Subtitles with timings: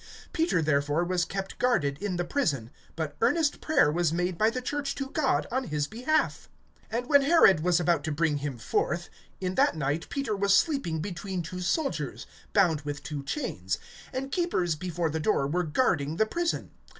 [0.33, 4.59] (5)Peter therefore was kept guarded in the prison; but earnest prayer was made by the
[4.59, 6.49] church to God on his behalf.
[6.91, 9.09] (6)And when Herod was about to bring him forth,
[9.39, 13.77] in that night Peter was sleeping between two soldiers, bound with two chains;
[14.11, 16.71] and keepers before the door were guarding the prison.